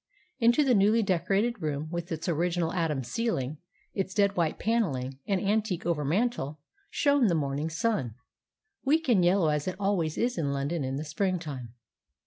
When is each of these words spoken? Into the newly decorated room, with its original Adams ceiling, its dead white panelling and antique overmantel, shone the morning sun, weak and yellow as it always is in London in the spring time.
Into 0.39 0.63
the 0.63 0.73
newly 0.73 1.03
decorated 1.03 1.61
room, 1.61 1.87
with 1.91 2.11
its 2.11 2.27
original 2.27 2.73
Adams 2.73 3.07
ceiling, 3.07 3.59
its 3.93 4.15
dead 4.15 4.35
white 4.35 4.57
panelling 4.57 5.19
and 5.27 5.39
antique 5.39 5.83
overmantel, 5.85 6.57
shone 6.89 7.27
the 7.27 7.35
morning 7.35 7.69
sun, 7.69 8.15
weak 8.83 9.07
and 9.07 9.23
yellow 9.23 9.49
as 9.49 9.67
it 9.67 9.75
always 9.79 10.17
is 10.17 10.39
in 10.39 10.51
London 10.53 10.83
in 10.83 10.95
the 10.95 11.05
spring 11.05 11.37
time. 11.37 11.75